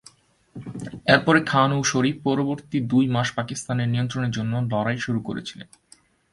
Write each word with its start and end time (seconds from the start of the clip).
এরপরে 1.07 1.39
খান 1.45 1.67
এবং 1.71 1.81
শরীফ 1.83 2.17
পরবর্তী 2.23 2.77
দুই 2.91 3.05
মাস 3.07 3.27
পাকিস্তানের 3.35 3.91
নিয়ন্ত্রণের 3.93 4.31
জন্য 4.31 4.53
লড়াই 4.71 4.99
শুরু 4.99 5.19
করেছিলেন। 5.21 5.67